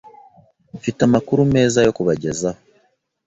Mfite 0.77 0.99
amakuru 1.07 1.41
meza 1.55 1.79
yo 1.85 1.91
kubagezaho. 1.97 2.59